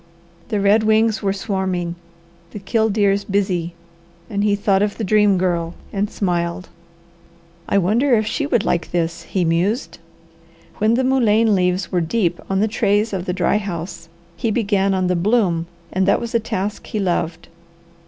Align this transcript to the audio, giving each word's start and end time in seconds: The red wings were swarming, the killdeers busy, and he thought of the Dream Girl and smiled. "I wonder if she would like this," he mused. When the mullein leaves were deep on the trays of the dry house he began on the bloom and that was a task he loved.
The 0.47 0.59
red 0.59 0.81
wings 0.81 1.21
were 1.21 1.31
swarming, 1.31 1.93
the 2.53 2.57
killdeers 2.59 3.23
busy, 3.23 3.75
and 4.31 4.43
he 4.43 4.55
thought 4.55 4.81
of 4.81 4.97
the 4.97 5.03
Dream 5.03 5.37
Girl 5.37 5.75
and 5.93 6.09
smiled. 6.09 6.69
"I 7.69 7.77
wonder 7.77 8.15
if 8.15 8.25
she 8.25 8.47
would 8.47 8.65
like 8.65 8.89
this," 8.89 9.21
he 9.21 9.45
mused. 9.45 9.99
When 10.77 10.95
the 10.95 11.03
mullein 11.03 11.53
leaves 11.53 11.91
were 11.91 12.01
deep 12.01 12.39
on 12.49 12.61
the 12.61 12.67
trays 12.67 13.13
of 13.13 13.25
the 13.25 13.33
dry 13.33 13.57
house 13.59 14.09
he 14.35 14.49
began 14.49 14.95
on 14.95 15.05
the 15.05 15.15
bloom 15.15 15.67
and 15.93 16.07
that 16.07 16.19
was 16.19 16.33
a 16.33 16.39
task 16.39 16.87
he 16.87 16.99
loved. 16.99 17.47